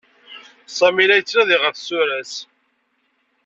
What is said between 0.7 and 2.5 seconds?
Sami la yettnadi ɣef tsura-s.